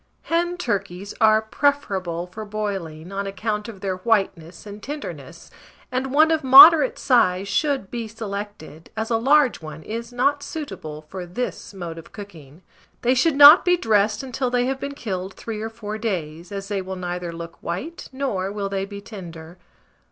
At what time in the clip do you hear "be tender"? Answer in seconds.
18.85-19.59